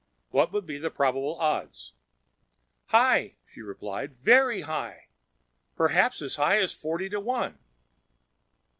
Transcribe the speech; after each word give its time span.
What 0.31 0.51
would 0.51 0.65
be 0.65 0.79
the 0.79 0.89
probable 0.89 1.35
odds?" 1.39 1.93
"High," 2.87 3.35
she 3.53 3.61
replied, 3.61 4.15
"Very 4.15 4.61
high. 4.61 5.09
Perhaps 5.75 6.23
as 6.23 6.37
high 6.37 6.57
as 6.57 6.73
forty 6.73 7.07
to 7.09 7.19
one." 7.19 7.59